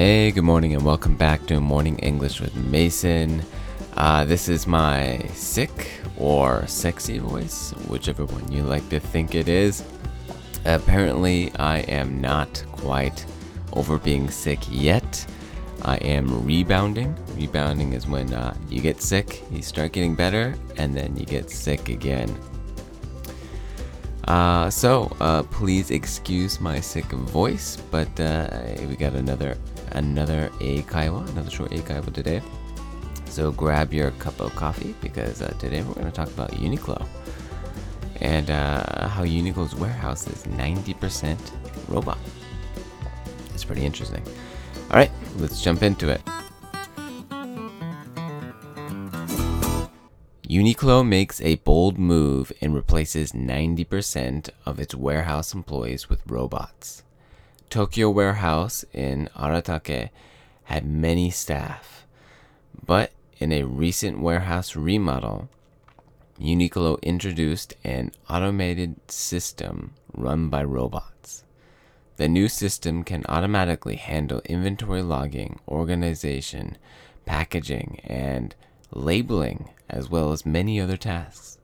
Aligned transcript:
Hey, 0.00 0.30
good 0.30 0.44
morning, 0.44 0.72
and 0.72 0.82
welcome 0.82 1.14
back 1.14 1.44
to 1.48 1.60
Morning 1.60 1.98
English 1.98 2.40
with 2.40 2.56
Mason. 2.56 3.42
Uh, 3.98 4.24
this 4.24 4.48
is 4.48 4.66
my 4.66 5.18
sick 5.34 5.90
or 6.16 6.66
sexy 6.66 7.18
voice, 7.18 7.72
whichever 7.86 8.24
one 8.24 8.50
you 8.50 8.62
like 8.62 8.88
to 8.88 8.98
think 8.98 9.34
it 9.34 9.46
is. 9.46 9.84
Apparently, 10.64 11.52
I 11.56 11.80
am 11.80 12.18
not 12.18 12.64
quite 12.72 13.26
over 13.74 13.98
being 13.98 14.30
sick 14.30 14.60
yet. 14.70 15.26
I 15.82 15.96
am 15.96 16.46
rebounding. 16.46 17.14
Rebounding 17.36 17.92
is 17.92 18.06
when 18.06 18.32
uh, 18.32 18.56
you 18.70 18.80
get 18.80 19.02
sick, 19.02 19.42
you 19.50 19.60
start 19.60 19.92
getting 19.92 20.14
better, 20.14 20.54
and 20.78 20.96
then 20.96 21.14
you 21.14 21.26
get 21.26 21.50
sick 21.50 21.90
again. 21.90 22.34
Uh, 24.24 24.70
so, 24.70 25.14
uh, 25.20 25.42
please 25.42 25.90
excuse 25.90 26.58
my 26.58 26.80
sick 26.80 27.04
voice, 27.04 27.76
but 27.90 28.08
uh, 28.18 28.48
we 28.88 28.96
got 28.96 29.12
another 29.12 29.58
another 29.92 30.50
a 30.60 30.82
kaiwa, 30.82 31.28
another 31.30 31.50
short 31.50 31.72
a 31.72 31.78
kaiwa 31.78 32.12
today. 32.12 32.42
So 33.26 33.52
grab 33.52 33.92
your 33.92 34.10
cup 34.12 34.40
of 34.40 34.54
coffee 34.56 34.94
because 35.00 35.40
uh, 35.40 35.54
today 35.58 35.82
we're 35.82 35.94
going 35.94 36.06
to 36.06 36.12
talk 36.12 36.28
about 36.28 36.50
Uniqlo 36.50 37.06
and 38.20 38.50
uh, 38.50 39.08
how 39.08 39.24
Uniqlo's 39.24 39.74
warehouse 39.74 40.26
is 40.26 40.42
90% 40.44 41.38
robot. 41.88 42.18
It's 43.54 43.64
pretty 43.64 43.84
interesting. 43.84 44.22
All 44.90 44.96
right, 44.96 45.10
let's 45.38 45.62
jump 45.62 45.82
into 45.82 46.08
it. 46.08 46.20
Uniqlo 50.50 51.06
makes 51.06 51.40
a 51.42 51.54
bold 51.56 51.96
move 51.96 52.50
and 52.60 52.74
replaces 52.74 53.30
90% 53.30 54.50
of 54.66 54.80
its 54.80 54.96
warehouse 54.96 55.54
employees 55.54 56.08
with 56.10 56.20
robots. 56.26 57.04
Tokyo 57.70 58.10
warehouse 58.10 58.84
in 58.92 59.28
Aratake 59.36 60.10
had 60.64 60.84
many 60.84 61.30
staff, 61.30 62.04
but 62.84 63.12
in 63.38 63.52
a 63.52 63.62
recent 63.62 64.18
warehouse 64.18 64.74
remodel, 64.74 65.48
Uniqlo 66.40 67.00
introduced 67.00 67.74
an 67.84 68.10
automated 68.28 68.96
system 69.08 69.94
run 70.12 70.48
by 70.48 70.64
robots. 70.64 71.44
The 72.16 72.26
new 72.26 72.48
system 72.48 73.04
can 73.04 73.24
automatically 73.28 73.96
handle 73.96 74.42
inventory 74.46 75.02
logging, 75.02 75.60
organization, 75.68 76.76
packaging, 77.24 78.00
and 78.02 78.52
labeling, 78.90 79.68
as 79.88 80.10
well 80.10 80.32
as 80.32 80.44
many 80.44 80.80
other 80.80 80.96
tasks. 80.96 81.58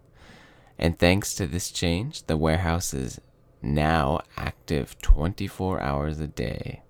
And 0.79 1.01
thanks 1.01 1.35
to 1.35 1.49
this 1.49 1.73
change, 1.73 2.23
the 2.29 2.37
warehouse 2.37 2.95
is 2.95 3.21
now 3.63 4.21
active 4.37 4.97
24 5.01 5.81
hours 5.81 6.21
a 6.21 6.27
day. 6.27 6.83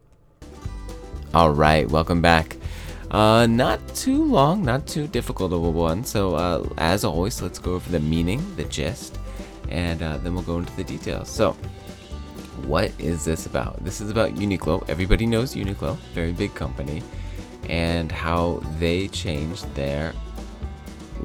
All 1.35 1.51
right, 1.51 1.89
welcome 1.91 2.23
back. 2.23 2.57
Uh, 3.11 3.47
not 3.47 3.81
too 3.95 4.25
long, 4.25 4.65
not 4.65 4.87
too 4.87 5.07
difficult 5.07 5.53
of 5.53 5.63
a 5.63 5.71
one. 5.71 6.05
So, 6.05 6.35
uh, 6.35 6.69
as 6.79 7.05
always, 7.05 7.41
let's 7.41 7.59
go 7.59 7.75
over 7.75 7.91
the 7.91 8.01
meaning, 8.01 8.45
the 8.57 8.65
gist, 8.65 9.19
and 9.69 10.03
uh, 10.03 10.17
then 10.19 10.35
we'll 10.35 10.43
go 10.43 10.59
into 10.59 10.75
the 10.77 10.85
details. 10.85 11.29
So, 11.29 11.53
what 12.65 12.91
is 12.99 13.25
this 13.25 13.47
about? 13.47 13.85
This 13.85 14.01
is 14.01 14.11
about 14.11 14.35
Uniqlo. 14.35 14.89
Everybody 14.89 15.27
knows 15.27 15.55
Uniqlo, 15.55 15.97
very 16.15 16.33
big 16.33 16.55
company, 16.55 17.03
and 17.69 18.11
how 18.11 18.61
they 18.79 19.09
changed 19.09 19.73
their 19.75 20.13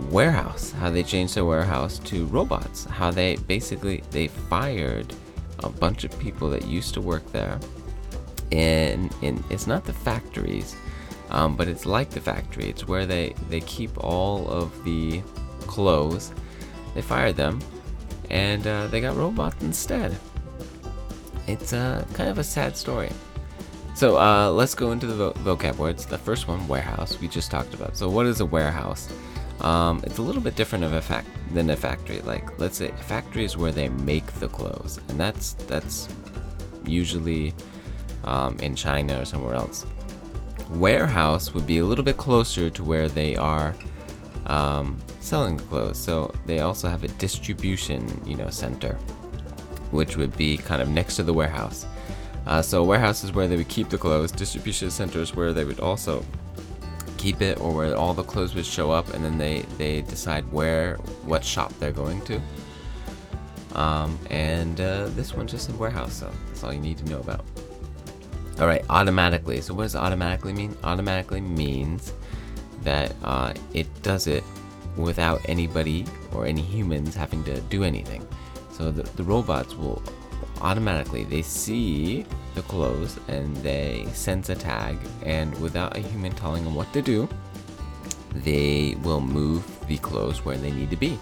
warehouse, 0.09 0.71
how 0.71 0.89
they 0.89 1.03
changed 1.03 1.35
their 1.35 1.45
warehouse 1.45 1.99
to 1.99 2.25
robots, 2.27 2.85
how 2.85 3.11
they 3.11 3.37
basically 3.37 4.03
they 4.11 4.27
fired 4.27 5.13
a 5.63 5.69
bunch 5.69 6.03
of 6.03 6.17
people 6.19 6.49
that 6.49 6.65
used 6.65 6.93
to 6.95 7.01
work 7.01 7.25
there. 7.31 7.59
And, 8.51 9.13
and 9.21 9.43
it's 9.49 9.67
not 9.67 9.85
the 9.85 9.93
factories, 9.93 10.75
um, 11.29 11.55
but 11.55 11.67
it's 11.67 11.85
like 11.85 12.09
the 12.09 12.19
factory. 12.19 12.69
It's 12.69 12.87
where 12.87 13.05
they, 13.05 13.33
they 13.49 13.61
keep 13.61 13.91
all 14.03 14.47
of 14.49 14.83
the 14.83 15.21
clothes. 15.61 16.33
They 16.93 17.01
fired 17.01 17.37
them, 17.37 17.61
and 18.29 18.67
uh, 18.67 18.87
they 18.87 18.99
got 18.99 19.15
robots 19.15 19.61
instead. 19.61 20.17
It's 21.47 21.71
uh, 21.71 22.05
kind 22.13 22.29
of 22.29 22.37
a 22.37 22.43
sad 22.43 22.75
story. 22.75 23.09
So 23.95 24.17
uh, 24.17 24.49
let's 24.51 24.75
go 24.75 24.91
into 24.91 25.05
the 25.05 25.15
vo- 25.15 25.33
vocab 25.55 25.77
words. 25.77 26.05
The 26.05 26.17
first 26.17 26.47
one, 26.47 26.67
warehouse, 26.67 27.19
we 27.19 27.27
just 27.27 27.51
talked 27.51 27.73
about. 27.73 27.95
So 27.95 28.09
what 28.09 28.25
is 28.25 28.41
a 28.41 28.45
warehouse? 28.45 29.07
Um, 29.61 30.01
it's 30.03 30.17
a 30.17 30.21
little 30.21 30.41
bit 30.41 30.55
different 30.55 30.83
of 30.83 30.93
a 30.93 31.01
fact 31.01 31.27
than 31.53 31.69
a 31.69 31.75
factory. 31.75 32.21
Like 32.21 32.59
let's 32.59 32.77
say 32.77 32.89
a 32.89 32.97
factory 32.97 33.45
is 33.45 33.57
where 33.57 33.71
they 33.71 33.89
make 33.89 34.25
the 34.39 34.47
clothes, 34.47 34.99
and 35.07 35.19
that's 35.19 35.53
that's 35.53 36.07
usually 36.85 37.53
um, 38.23 38.57
in 38.59 38.75
China 38.75 39.21
or 39.21 39.25
somewhere 39.25 39.55
else. 39.55 39.85
Warehouse 40.71 41.53
would 41.53 41.67
be 41.67 41.79
a 41.79 41.85
little 41.85 42.03
bit 42.03 42.17
closer 42.17 42.69
to 42.69 42.83
where 42.83 43.07
they 43.07 43.35
are 43.35 43.75
um, 44.47 44.97
selling 45.19 45.57
the 45.57 45.63
clothes. 45.63 45.97
So 45.97 46.33
they 46.45 46.59
also 46.59 46.87
have 46.87 47.03
a 47.03 47.09
distribution, 47.09 48.07
you 48.25 48.35
know, 48.35 48.49
center, 48.49 48.93
which 49.91 50.17
would 50.17 50.35
be 50.37 50.57
kind 50.57 50.81
of 50.81 50.89
next 50.89 51.17
to 51.17 51.23
the 51.23 51.33
warehouse. 51.33 51.85
Uh, 52.47 52.61
so 52.61 52.83
warehouse 52.83 53.23
is 53.23 53.31
where 53.33 53.47
they 53.47 53.57
would 53.57 53.67
keep 53.67 53.89
the 53.89 53.97
clothes. 53.97 54.31
Distribution 54.31 54.89
center 54.89 55.19
is 55.19 55.35
where 55.35 55.53
they 55.53 55.65
would 55.65 55.79
also 55.79 56.25
keep 57.21 57.41
it 57.41 57.61
or 57.61 57.71
where 57.71 57.95
all 57.95 58.15
the 58.15 58.23
clothes 58.23 58.55
would 58.55 58.65
show 58.65 58.89
up 58.89 59.13
and 59.13 59.23
then 59.23 59.37
they, 59.37 59.61
they 59.77 60.01
decide 60.01 60.51
where, 60.51 60.95
what 61.23 61.45
shop 61.45 61.71
they're 61.79 61.91
going 61.91 62.19
to. 62.21 62.41
Um, 63.75 64.17
and 64.31 64.81
uh, 64.81 65.07
this 65.09 65.33
one's 65.35 65.51
just 65.51 65.69
a 65.69 65.73
warehouse, 65.73 66.13
so 66.13 66.31
that's 66.47 66.63
all 66.63 66.73
you 66.73 66.79
need 66.79 66.97
to 66.97 67.05
know 67.05 67.19
about. 67.19 67.45
All 68.59 68.65
right, 68.67 68.83
automatically. 68.89 69.61
So 69.61 69.73
what 69.73 69.83
does 69.83 69.95
automatically 69.95 70.51
mean? 70.51 70.75
Automatically 70.83 71.41
means 71.41 72.11
that 72.81 73.13
uh, 73.23 73.53
it 73.73 73.87
does 74.01 74.25
it 74.25 74.43
without 74.97 75.41
anybody 75.47 76.05
or 76.33 76.45
any 76.45 76.61
humans 76.61 77.15
having 77.15 77.43
to 77.43 77.61
do 77.61 77.83
anything. 77.83 78.27
So 78.71 78.89
the, 78.89 79.03
the 79.03 79.23
robots 79.23 79.75
will 79.75 80.01
automatically. 80.61 81.23
They 81.23 81.41
see 81.41 82.25
the 82.55 82.61
clothes 82.63 83.19
and 83.27 83.55
they 83.57 84.07
sense 84.13 84.49
a 84.49 84.55
tag 84.55 84.97
and 85.23 85.57
without 85.61 85.97
a 85.97 85.99
human 85.99 86.33
telling 86.33 86.63
them 86.63 86.75
what 86.75 86.91
to 86.93 87.01
do 87.01 87.27
they 88.35 88.95
will 89.03 89.21
move 89.21 89.63
the 89.87 89.97
clothes 89.97 90.45
where 90.45 90.57
they 90.57 90.71
need 90.71 90.89
to 90.89 90.95
be. 90.95 91.19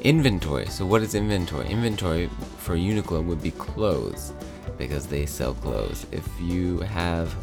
Inventory. 0.00 0.66
So 0.66 0.86
what 0.86 1.02
is 1.02 1.14
inventory? 1.14 1.68
Inventory 1.68 2.30
for 2.58 2.76
uniqlo 2.76 3.24
would 3.24 3.42
be 3.42 3.50
clothes 3.50 4.32
because 4.76 5.06
they 5.06 5.26
sell 5.26 5.54
clothes. 5.54 6.06
If 6.12 6.26
you 6.40 6.80
have 6.80 7.34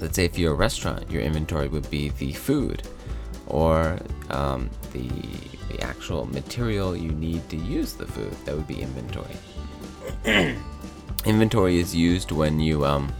let's 0.00 0.16
say 0.16 0.24
if 0.24 0.36
you're 0.36 0.52
a 0.52 0.56
restaurant 0.56 1.08
your 1.10 1.22
inventory 1.22 1.68
would 1.68 1.88
be 1.90 2.08
the 2.10 2.32
food 2.32 2.82
or 3.46 3.98
um, 4.30 4.68
the, 4.92 5.08
the 5.68 5.80
actual 5.80 6.26
material 6.26 6.96
you 6.96 7.12
need 7.12 7.48
to 7.50 7.56
use 7.56 7.92
the 7.92 8.06
food. 8.06 8.32
That 8.44 8.56
would 8.56 8.66
be 8.66 8.80
inventory 8.80 9.36
inventory 11.24 11.78
is 11.78 11.94
used 11.94 12.32
when 12.32 12.60
you 12.60 12.84
um 12.84 13.12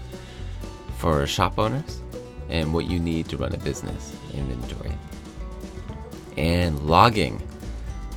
for 0.99 1.27
shop 1.27 1.59
owners 1.59 2.01
and 2.49 2.73
what 2.73 2.87
you 2.87 2.99
need 2.99 3.29
to 3.29 3.37
run 3.37 3.55
a 3.55 3.59
business 3.59 4.15
inventory. 4.35 4.93
And 6.37 6.79
logging. 6.87 7.43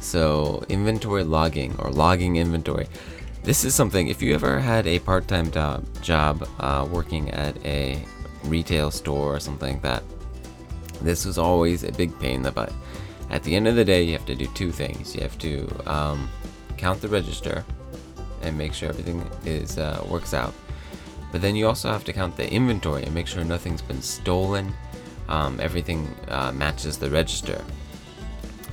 So 0.01 0.63
inventory 0.69 1.23
logging 1.23 1.75
or 1.79 1.89
logging 1.89 2.35
inventory. 2.35 2.87
This 3.43 3.63
is 3.63 3.73
something 3.73 4.07
if 4.07 4.21
you 4.21 4.33
ever 4.33 4.59
had 4.59 4.87
a 4.87 4.99
part-time 4.99 5.51
job 5.51 5.85
job 6.01 6.47
uh, 6.59 6.87
working 6.91 7.31
at 7.31 7.57
a 7.65 8.03
retail 8.43 8.91
store 8.91 9.35
or 9.35 9.39
something 9.39 9.73
like 9.73 9.81
that 9.81 10.03
this 11.01 11.25
was 11.25 11.37
always 11.37 11.83
a 11.83 11.91
big 11.91 12.17
pain 12.19 12.37
in 12.37 12.41
the 12.43 12.51
butt. 12.51 12.73
At 13.29 13.43
the 13.43 13.55
end 13.55 13.67
of 13.67 13.75
the 13.75 13.85
day 13.85 14.03
you 14.03 14.13
have 14.13 14.25
to 14.25 14.35
do 14.35 14.47
two 14.47 14.71
things. 14.71 15.15
You 15.15 15.21
have 15.21 15.37
to 15.39 15.69
um, 15.85 16.29
count 16.77 17.01
the 17.01 17.07
register 17.07 17.65
and 18.45 18.57
make 18.57 18.73
sure 18.73 18.89
everything 18.89 19.27
is 19.45 19.77
uh, 19.77 20.05
works 20.09 20.33
out. 20.33 20.53
But 21.31 21.41
then 21.41 21.55
you 21.55 21.67
also 21.67 21.91
have 21.91 22.03
to 22.05 22.13
count 22.13 22.37
the 22.37 22.49
inventory 22.49 23.03
and 23.03 23.13
make 23.13 23.27
sure 23.27 23.43
nothing's 23.43 23.81
been 23.81 24.01
stolen. 24.01 24.73
Um, 25.27 25.59
everything 25.59 26.07
uh, 26.29 26.51
matches 26.53 26.97
the 26.97 27.09
register. 27.09 27.61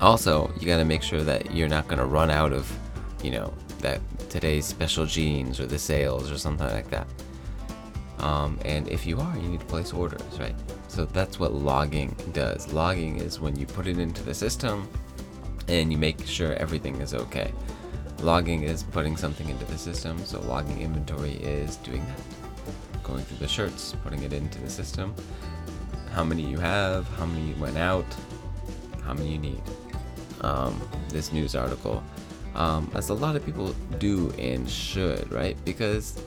Also, 0.00 0.52
you 0.60 0.66
got 0.66 0.76
to 0.76 0.84
make 0.84 1.02
sure 1.02 1.22
that 1.22 1.52
you're 1.52 1.68
not 1.68 1.88
going 1.88 1.98
to 1.98 2.04
run 2.04 2.30
out 2.30 2.52
of, 2.52 2.70
you 3.22 3.30
know, 3.30 3.52
that 3.78 4.00
today's 4.28 4.64
special 4.64 5.06
jeans 5.06 5.58
or 5.60 5.66
the 5.66 5.78
sales 5.78 6.30
or 6.30 6.38
something 6.38 6.68
like 6.68 6.90
that. 6.90 7.06
Um, 8.18 8.58
and 8.64 8.86
if 8.88 9.06
you 9.06 9.18
are, 9.18 9.36
you 9.36 9.48
need 9.48 9.60
to 9.60 9.66
place 9.66 9.92
orders, 9.92 10.38
right? 10.38 10.54
So 10.88 11.04
that's 11.04 11.40
what 11.40 11.52
logging 11.52 12.14
does. 12.32 12.72
Logging 12.72 13.16
is 13.16 13.40
when 13.40 13.56
you 13.56 13.66
put 13.66 13.86
it 13.86 13.98
into 13.98 14.22
the 14.22 14.34
system 14.34 14.88
and 15.68 15.90
you 15.90 15.98
make 15.98 16.24
sure 16.26 16.52
everything 16.54 17.00
is 17.00 17.14
okay. 17.14 17.52
Logging 18.22 18.62
is 18.62 18.84
putting 18.84 19.16
something 19.16 19.48
into 19.48 19.64
the 19.64 19.76
system, 19.76 20.16
so 20.24 20.40
logging 20.42 20.80
inventory 20.80 21.32
is 21.32 21.76
doing 21.78 22.06
that. 22.06 23.02
Going 23.02 23.24
through 23.24 23.38
the 23.38 23.48
shirts, 23.48 23.96
putting 24.04 24.22
it 24.22 24.32
into 24.32 24.60
the 24.60 24.70
system. 24.70 25.12
How 26.12 26.22
many 26.22 26.42
you 26.42 26.58
have, 26.58 27.08
how 27.16 27.26
many 27.26 27.52
went 27.54 27.76
out, 27.76 28.06
how 29.02 29.14
many 29.14 29.32
you 29.32 29.38
need. 29.38 29.62
Um, 30.40 30.80
this 31.08 31.32
news 31.32 31.56
article, 31.56 32.00
um, 32.54 32.88
as 32.94 33.08
a 33.08 33.14
lot 33.14 33.34
of 33.34 33.44
people 33.44 33.74
do 33.98 34.30
and 34.38 34.70
should, 34.70 35.30
right? 35.32 35.56
Because 35.64 36.22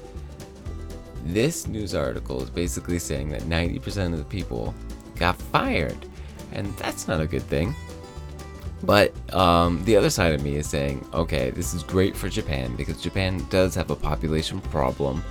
this 1.24 1.65
news 1.65 1.95
article 1.95 2.44
is 2.44 2.50
basically 2.50 3.00
saying 3.00 3.30
that 3.30 3.44
90% 3.44 4.12
of 4.12 4.19
the 4.19 4.25
people 4.25 4.75
got 5.15 5.38
fired, 5.38 5.97
and 6.51 6.75
that's 6.77 7.07
not 7.07 7.21
a 7.21 7.25
good 7.25 7.44
thing. 7.44 7.74
But 8.85 9.13
um, 9.33 9.83
the 9.85 9.97
other 9.97 10.09
side 10.09 10.33
of 10.33 10.43
me 10.43 10.55
is 10.55 10.67
saying, 10.67 11.07
okay, 11.13 11.49
this 11.49 11.73
is 11.73 11.81
great 11.83 12.15
for 12.15 12.29
Japan 12.29 12.75
because 12.75 13.01
Japan 13.01 13.45
does 13.49 13.73
have 13.75 13.89
a 13.89 13.95
population 13.95 14.61
problem. 14.61 15.23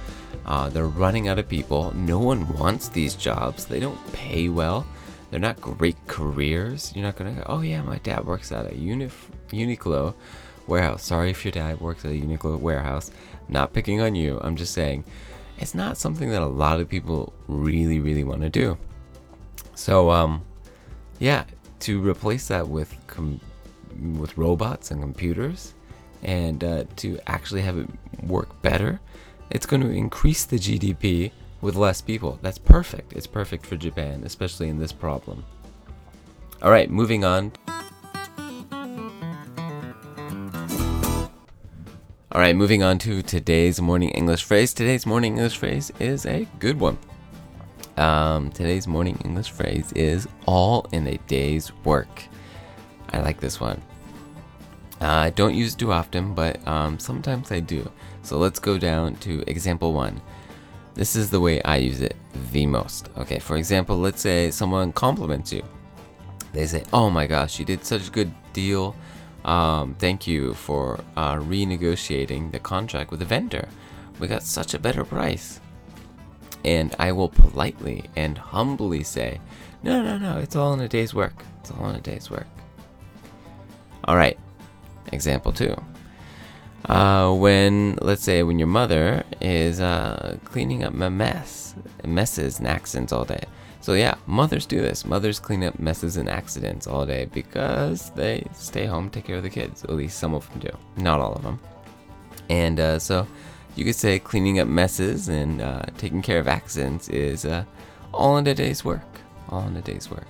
Uh, 0.45 0.69
they're 0.69 0.87
running 0.87 1.29
out 1.29 1.39
of 1.39 1.49
people. 1.49 1.93
No 1.95 2.19
one 2.19 2.49
wants 2.59 2.89
these 2.89 3.15
jobs. 3.15 3.65
They 3.65 3.81
don't 3.81 4.13
pay 4.13 4.49
well. 4.49 4.87
They're 5.31 5.41
not 5.41 5.61
great 5.61 5.97
careers. 6.07 6.93
You're 6.95 7.05
not 7.05 7.17
gonna 7.17 7.33
go, 7.33 7.45
oh 7.47 7.61
yeah, 7.61 7.83
my 7.83 7.99
dad 7.99 8.27
works 8.27 8.53
at 8.53 8.67
a 8.67 8.75
Unif- 8.75 9.31
Uniqlo 9.51 10.15
warehouse. 10.67 11.05
Sorry 11.05 11.31
if 11.31 11.45
your 11.45 11.53
dad 11.53 11.81
works 11.81 12.05
at 12.05 12.11
a 12.11 12.15
Uniqlo 12.15 12.59
warehouse. 12.59 13.11
not 13.49 13.73
picking 13.73 14.01
on 14.01 14.15
you. 14.15 14.41
I'm 14.43 14.57
just 14.57 14.73
saying 14.73 15.05
it's 15.59 15.75
not 15.75 15.97
something 15.97 16.31
that 16.31 16.43
a 16.43 16.47
lot 16.47 16.81
of 16.81 16.89
people 16.89 17.33
really, 17.47 18.01
really 18.01 18.25
want 18.25 18.43
to 18.43 18.51
do. 18.51 18.79
So, 19.75 20.11
um, 20.11 20.45
yeah, 21.19 21.45
to 21.81 22.01
replace 22.07 22.49
that 22.49 22.69
with 22.69 22.95
com- 23.07 23.41
with 24.19 24.37
robots 24.37 24.91
and 24.91 25.01
computers, 25.01 25.75
and 26.23 26.65
uh, 26.65 26.85
to 26.97 27.19
actually 27.27 27.63
have 27.63 27.79
it 27.79 27.89
work 28.23 28.61
better, 28.63 29.01
it's 29.51 29.67
going 29.67 29.83
to 29.83 29.91
increase 29.91 30.45
the 30.45 30.57
GDP 30.57 31.31
with 31.61 31.77
less 31.77 32.01
people. 32.01 32.39
That's 32.43 32.59
perfect. 32.59 33.13
It's 33.13 33.27
perfect 33.27 33.65
for 33.67 33.77
Japan, 33.77 34.23
especially 34.25 34.69
in 34.69 34.79
this 34.79 34.93
problem. 34.93 35.45
All 36.63 36.71
right, 36.71 36.91
moving 36.91 37.25
on. 37.25 37.53
All 42.33 42.41
right, 42.41 42.57
moving 42.57 42.83
on 42.83 42.99
to 42.99 43.23
today's 43.23 43.81
morning 43.81 44.11
English 44.11 44.43
phrase. 44.43 44.75
Today's 44.75 45.07
morning 45.07 45.37
English 45.37 45.57
phrase 45.57 45.93
is 46.01 46.27
a 46.27 46.49
good 46.59 46.81
one. 46.81 46.99
Um, 47.97 48.51
today's 48.51 48.89
morning 48.89 49.21
English 49.25 49.51
phrase 49.51 49.93
is 49.93 50.27
all 50.47 50.87
in 50.91 51.07
a 51.07 51.17
day's 51.29 51.73
work. 51.85 52.25
I 53.13 53.21
like 53.21 53.41
this 53.41 53.61
one. 53.61 53.81
Uh, 55.01 55.07
I 55.07 55.31
don't 55.31 55.55
use 55.55 55.75
it 55.75 55.79
too 55.79 55.93
often, 55.93 56.35
but 56.35 56.67
um, 56.67 56.99
sometimes 56.99 57.53
I 57.53 57.61
do. 57.61 57.89
So 58.23 58.39
let's 58.39 58.59
go 58.59 58.79
down 58.79 59.17
to 59.17 59.45
example 59.47 59.93
one. 59.93 60.21
This 60.95 61.15
is 61.15 61.31
the 61.31 61.41
way 61.41 61.63
I 61.63 61.77
use 61.77 62.01
it 62.01 62.17
the 62.53 62.67
most. 62.67 63.11
Okay, 63.19 63.39
for 63.39 63.57
example, 63.57 63.99
let's 63.99 64.21
say 64.21 64.51
someone 64.51 64.93
compliments 64.93 65.53
you. 65.53 65.63
They 66.53 66.67
say, 66.67 66.85
Oh 66.93 67.11
my 67.11 67.27
gosh, 67.27 67.59
you 67.59 67.65
did 67.65 67.85
such 67.85 68.09
a 68.09 68.11
good 68.11 68.33
deal. 68.53 68.97
Um, 69.45 69.95
thank 69.99 70.27
you 70.27 70.55
for 70.55 71.01
uh, 71.17 71.35
renegotiating 71.35 72.51
the 72.51 72.61
contract 72.61 73.11
with 73.11 73.21
the 73.21 73.27
vendor. 73.27 73.69
We 74.19 74.27
got 74.27 74.43
such 74.43 74.75
a 74.75 74.79
better 74.79 75.05
price. 75.05 75.61
And 76.65 76.95
I 76.99 77.13
will 77.13 77.29
politely 77.29 78.05
and 78.17 78.39
humbly 78.39 79.03
say, 79.03 79.41
No, 79.83 80.03
no, 80.03 80.19
no, 80.19 80.39
it's 80.39 80.57
all 80.57 80.73
in 80.73 80.81
a 80.81 80.89
day's 80.89 81.15
work. 81.15 81.45
It's 81.61 81.71
all 81.71 81.91
in 81.91 81.97
a 81.97 82.01
day's 82.01 82.31
work. 82.31 82.47
All 84.05 84.17
right, 84.17 84.39
example 85.13 85.53
two. 85.53 85.77
Uh, 86.87 87.33
when, 87.33 87.99
let's 88.03 88.23
say, 88.23 88.43
when 88.43 88.59
your 88.59 88.69
mother 88.69 89.25
is 89.41 89.81
uh, 89.81 90.37
cleaning 90.45 90.85
up 90.85 90.93
a 90.93 91.11
mess, 91.11 91.75
messes 92.05 92.59
and 92.59 92.69
accidents 92.69 93.13
all 93.13 93.25
day. 93.25 93.45
So 93.81 93.93
yeah, 93.95 94.15
mothers 94.27 94.67
do 94.67 94.81
this. 94.81 95.05
Mothers 95.05 95.39
clean 95.39 95.63
up 95.63 95.79
messes 95.79 96.17
and 96.17 96.29
accidents 96.29 96.87
all 96.87 97.05
day 97.05 97.27
because 97.27 98.11
they 98.11 98.47
stay 98.55 98.87
home, 98.87 99.11
take 99.11 99.25
care 99.25 99.37
of 99.37 99.43
the 99.43 99.51
kids. 99.51 99.85
At 99.85 99.91
least 99.91 100.19
some 100.19 100.35
of 100.35 100.49
them 100.51 100.61
do, 100.61 101.03
not 101.03 101.21
all 101.21 101.35
of 101.35 101.43
them. 101.43 101.61
And 102.49 102.81
uh, 102.81 102.99
so 102.99 103.27
you 103.77 103.85
could 103.85 103.97
say 103.97 104.19
cleaning 104.19 104.59
up 104.61 104.69
messes 104.69 105.29
and 105.29 105.61
uh, 105.61 105.83
taking 105.99 106.23
care 106.23 106.39
of 106.39 106.49
accidents 106.49 107.09
is 107.09 107.45
uh, 107.45 107.65
all 108.13 108.37
in 108.37 108.47
a 108.47 108.55
day's 108.55 108.85
work. 108.85 109.03
All 109.49 109.67
in 109.67 109.77
a 109.77 109.83
day's 109.83 110.11
work. 110.11 110.27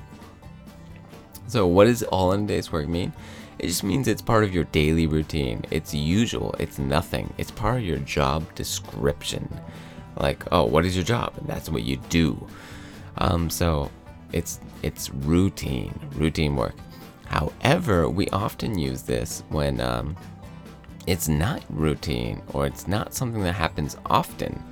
So 1.46 1.67
what 1.67 1.85
does 1.85 2.02
all 2.05 2.32
in 2.32 2.44
a 2.44 2.46
day's 2.46 2.73
work 2.73 2.88
mean? 2.88 3.12
It 3.58 3.69
just 3.69 3.85
means 3.85 4.08
it's 4.08 4.23
part 4.23 4.44
of 4.44 4.55
your 4.55 4.64
daily 4.64 5.06
routine. 5.06 5.64
It's 5.70 5.94
usual. 5.94 6.55
It's 6.58 6.79
nothing. 6.79 7.32
It's 7.38 7.50
part 7.50 7.79
of 7.79 7.85
your 7.85 7.99
job 7.99 8.52
description. 8.55 9.49
Like, 10.17 10.44
oh, 10.52 10.64
what 10.64 10.85
is 10.85 10.96
your 10.96 11.05
job? 11.05 11.35
And 11.37 11.46
that's 11.46 11.69
what 11.69 11.82
you 11.82 11.96
do. 12.08 12.46
Um, 13.19 13.50
so 13.50 13.91
it's 14.32 14.61
it's 14.82 15.11
routine, 15.11 15.99
routine 16.14 16.56
work. 16.56 16.75
However, 17.26 18.08
we 18.08 18.29
often 18.29 18.79
use 18.79 19.02
this 19.02 19.44
when 19.49 19.81
um, 19.81 20.17
it's 21.06 21.28
not 21.28 21.62
routine 21.68 22.42
or 22.52 22.66
it's 22.66 22.88
not 22.88 23.14
something 23.14 23.42
that 23.42 23.52
happens 23.52 23.96
often, 24.06 24.62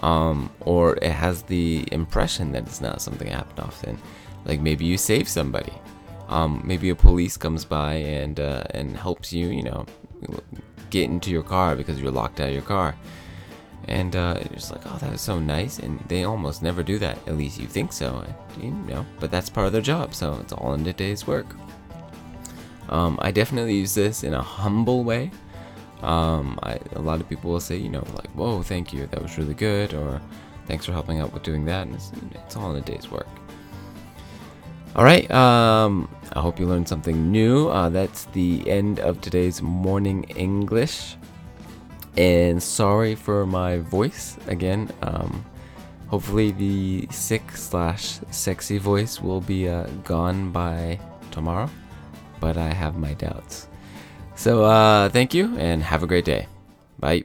um, 0.00 0.50
or 0.60 0.96
it 0.96 1.12
has 1.12 1.42
the 1.42 1.86
impression 1.92 2.52
that 2.52 2.62
it's 2.62 2.80
not 2.80 3.00
something 3.02 3.28
that 3.28 3.36
happens 3.36 3.60
often. 3.60 3.98
Like 4.44 4.60
maybe 4.60 4.84
you 4.84 4.98
save 4.98 5.28
somebody, 5.28 5.72
um, 6.28 6.62
maybe 6.64 6.90
a 6.90 6.94
police 6.94 7.36
comes 7.36 7.64
by 7.64 7.94
and 7.94 8.40
uh, 8.40 8.64
and 8.70 8.96
helps 8.96 9.32
you, 9.32 9.48
you 9.48 9.62
know, 9.62 9.86
get 10.90 11.04
into 11.04 11.30
your 11.30 11.42
car 11.42 11.76
because 11.76 12.00
you're 12.00 12.10
locked 12.10 12.40
out 12.40 12.48
of 12.48 12.54
your 12.54 12.62
car 12.62 12.94
and 13.88 14.14
uh, 14.14 14.34
you're 14.38 14.54
just 14.54 14.70
like, 14.70 14.82
oh, 14.86 14.98
that 14.98 15.10
was 15.10 15.20
so 15.20 15.38
nice. 15.38 15.78
And 15.78 15.98
they 16.08 16.24
almost 16.24 16.62
never 16.62 16.82
do 16.82 16.98
that. 16.98 17.16
At 17.26 17.36
least 17.36 17.58
you 17.58 17.66
think 17.66 17.92
so, 17.92 18.24
you 18.60 18.70
know. 18.70 19.04
But 19.18 19.30
that's 19.30 19.48
part 19.48 19.66
of 19.66 19.72
their 19.72 19.82
job, 19.82 20.14
so 20.14 20.38
it's 20.40 20.52
all 20.52 20.74
in 20.74 20.86
a 20.86 20.92
day's 20.92 21.26
work. 21.26 21.46
Um, 22.90 23.18
I 23.20 23.30
definitely 23.30 23.76
use 23.76 23.94
this 23.94 24.24
in 24.24 24.34
a 24.34 24.42
humble 24.42 25.04
way. 25.04 25.30
Um, 26.02 26.58
I, 26.62 26.78
a 26.92 27.00
lot 27.00 27.20
of 27.20 27.28
people 27.28 27.50
will 27.50 27.60
say, 27.60 27.76
you 27.76 27.88
know, 27.88 28.04
like, 28.14 28.30
whoa, 28.30 28.62
thank 28.62 28.92
you, 28.92 29.06
that 29.06 29.22
was 29.22 29.36
really 29.36 29.54
good, 29.54 29.94
or 29.94 30.20
thanks 30.66 30.86
for 30.86 30.92
helping 30.92 31.20
out 31.20 31.32
with 31.32 31.42
doing 31.42 31.64
that. 31.64 31.86
And 31.86 31.94
it's, 31.96 32.12
it's 32.34 32.56
all 32.56 32.70
in 32.70 32.76
a 32.76 32.84
day's 32.84 33.10
work. 33.10 33.28
All 34.96 35.04
right. 35.04 35.30
Um, 35.30 36.08
I 36.32 36.40
hope 36.40 36.58
you 36.58 36.66
learned 36.66 36.88
something 36.88 37.30
new. 37.30 37.68
Uh, 37.68 37.88
that's 37.88 38.24
the 38.26 38.68
end 38.68 39.00
of 39.00 39.20
today's 39.20 39.62
morning 39.62 40.24
English 40.24 41.16
and 42.16 42.60
sorry 42.60 43.14
for 43.14 43.46
my 43.46 43.78
voice 43.78 44.36
again. 44.48 44.90
Um, 45.02 45.44
hopefully, 46.08 46.50
the 46.50 47.06
sick 47.10 47.52
slash 47.52 48.18
sexy 48.30 48.78
voice 48.78 49.20
will 49.20 49.40
be 49.40 49.68
uh, 49.68 49.84
gone 50.04 50.50
by 50.50 50.98
tomorrow, 51.30 51.70
but 52.40 52.56
I 52.56 52.72
have 52.72 52.96
my 52.96 53.14
doubts. 53.14 53.68
So, 54.38 54.62
uh, 54.62 55.08
thank 55.08 55.34
you 55.34 55.58
and 55.58 55.82
have 55.82 56.04
a 56.04 56.06
great 56.06 56.24
day. 56.24 56.46
Bye. 57.00 57.24